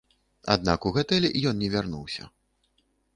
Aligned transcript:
Аднак 0.53 0.87
у 0.89 0.91
гатэль 0.95 1.27
ён 1.51 1.61
не 1.65 1.69
вярнуўся. 1.75 2.23